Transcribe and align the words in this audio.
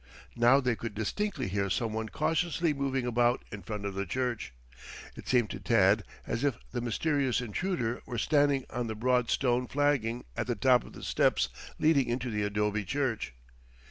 Now 0.35 0.59
they 0.59 0.75
could 0.75 0.95
distinctly 0.95 1.47
hear 1.47 1.69
some 1.69 1.93
one 1.93 2.09
cautiously 2.09 2.73
moving 2.73 3.05
about 3.05 3.45
in 3.51 3.61
front 3.61 3.85
of 3.85 3.93
the 3.93 4.07
church. 4.07 4.51
It 5.15 5.27
seemed 5.27 5.51
to 5.51 5.59
Tad 5.59 6.01
as 6.25 6.43
if 6.43 6.57
the 6.71 6.81
mysterious 6.81 7.39
intruder 7.39 8.01
were 8.07 8.17
standing 8.17 8.65
on 8.71 8.87
the 8.87 8.95
broad 8.95 9.29
stone 9.29 9.67
flagging 9.67 10.25
at 10.35 10.47
the 10.47 10.55
top 10.55 10.85
of 10.85 10.93
the 10.93 11.03
steps 11.03 11.49
leading 11.77 12.07
into 12.07 12.31
the 12.31 12.41
adobe 12.41 12.83
church. 12.83 13.35